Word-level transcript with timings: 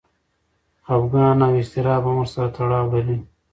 خپګان 0.85 1.37
او 1.47 1.53
اضطراب 1.61 2.01
هم 2.07 2.15
ورسره 2.19 2.47
تړاو 2.57 2.85
لري. 2.93 3.17